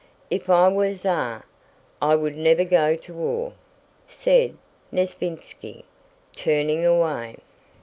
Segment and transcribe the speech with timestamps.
[0.31, 1.45] "If I were Tsar
[2.01, 3.53] I would never go to war,"
[4.07, 4.57] said
[4.91, 5.83] Nesvítski,
[6.35, 7.35] turning away.